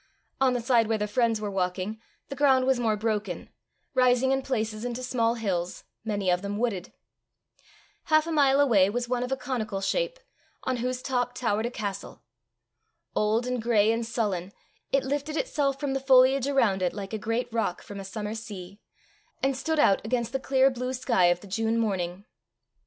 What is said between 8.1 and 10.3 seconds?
a mile away was one of a conical shape,